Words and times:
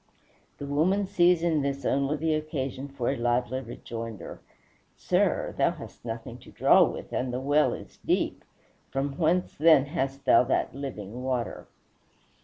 The 0.57 0.65
woman 0.65 1.05
sees 1.05 1.43
in 1.43 1.61
this 1.61 1.85
only 1.85 2.17
the 2.17 2.33
occasion 2.33 2.87
for 2.87 3.11
a 3.11 3.15
lively 3.15 3.59
rejoinder: 3.61 4.41
"Sir, 4.95 5.53
thou 5.55 5.69
hast 5.69 6.03
nothing 6.03 6.39
to 6.39 6.49
draw 6.49 6.81
with, 6.83 7.13
and 7.13 7.31
the 7.31 7.39
well 7.39 7.71
is 7.75 7.97
deep; 8.03 8.43
from 8.89 9.11
whence 9.19 9.53
then 9.55 9.85
hast 9.85 10.25
thou 10.25 10.43
that 10.45 10.73
living 10.73 11.21
water?" 11.21 11.67